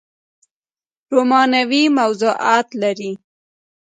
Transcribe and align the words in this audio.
رومانوي 1.13 1.83
موضوعات 1.97 2.67
لري 2.81 3.11